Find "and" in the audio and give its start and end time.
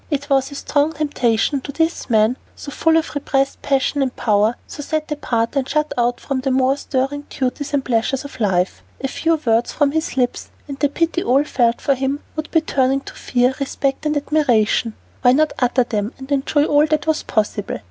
4.01-4.15, 5.55-5.69, 7.71-7.85, 10.67-10.79, 14.07-14.17, 16.17-16.31